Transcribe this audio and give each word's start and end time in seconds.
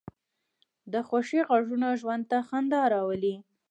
د 0.91 0.93
خوښۍ 1.07 1.41
غږونه 1.49 1.87
ژوند 2.01 2.23
ته 2.31 2.37
خندا 2.47 2.81
راولي 2.93 3.35